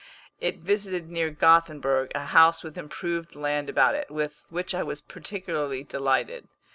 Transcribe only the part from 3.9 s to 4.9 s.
it, with which I